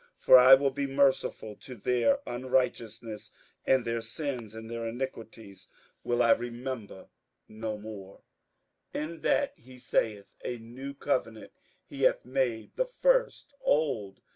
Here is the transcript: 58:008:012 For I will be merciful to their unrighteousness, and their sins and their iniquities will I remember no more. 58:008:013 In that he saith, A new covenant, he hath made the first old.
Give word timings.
58:008:012 0.17 0.21
For 0.25 0.37
I 0.39 0.55
will 0.55 0.71
be 0.71 0.87
merciful 0.87 1.55
to 1.57 1.75
their 1.75 2.19
unrighteousness, 2.25 3.29
and 3.67 3.85
their 3.85 4.01
sins 4.01 4.55
and 4.55 4.67
their 4.67 4.87
iniquities 4.87 5.67
will 6.03 6.23
I 6.23 6.31
remember 6.31 7.09
no 7.47 7.77
more. 7.77 8.23
58:008:013 8.95 9.03
In 9.11 9.21
that 9.21 9.53
he 9.57 9.77
saith, 9.77 10.33
A 10.43 10.57
new 10.57 10.95
covenant, 10.95 11.51
he 11.85 12.01
hath 12.01 12.25
made 12.25 12.75
the 12.77 12.85
first 12.85 13.53
old. 13.61 14.21